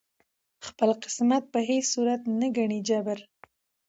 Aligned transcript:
خپل 0.67 0.89
قسمت 1.03 1.43
په 1.53 1.59
هیڅ 1.69 1.85
صورت 1.93 2.21
نه 2.39 2.47
ګڼي 2.57 2.79
جبر 2.89 3.19